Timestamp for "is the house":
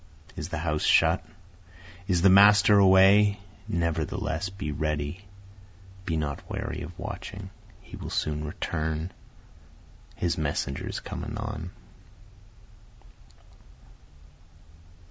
0.35-0.81